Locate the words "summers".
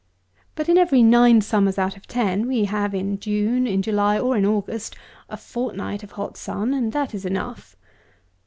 1.41-1.77